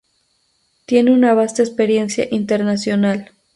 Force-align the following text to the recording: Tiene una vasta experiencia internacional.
Tiene 0.87 1.11
una 1.11 1.35
vasta 1.35 1.61
experiencia 1.61 2.25
internacional. 2.31 3.33